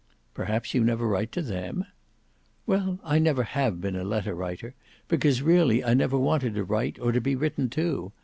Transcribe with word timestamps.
"Perhaps 0.33 0.73
you 0.73 0.83
never 0.83 1.07
write 1.07 1.31
to 1.31 1.43
them?" 1.43 1.85
"Well, 2.65 2.97
I 3.03 3.19
never 3.19 3.43
have 3.43 3.79
been 3.79 3.95
a 3.95 4.03
letter 4.03 4.33
writer; 4.33 4.73
because 5.07 5.43
really 5.43 5.83
I 5.85 5.93
never 5.93 6.17
wanted 6.17 6.55
to 6.55 6.63
write 6.63 6.97
or 6.97 7.11
to 7.11 7.21
be 7.21 7.35
written 7.35 7.69
to. 7.69 8.11